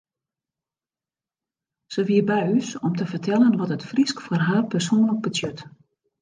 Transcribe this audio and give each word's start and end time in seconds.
Se 1.95 2.05
wie 2.07 2.23
by 2.29 2.37
ús 2.55 2.71
om 2.89 2.95
te 2.97 3.07
fertellen 3.13 3.57
wat 3.61 3.75
it 3.77 3.87
Frysk 3.91 4.17
foar 4.25 4.43
har 4.47 4.63
persoanlik 4.73 5.19
betsjut. 5.29 5.59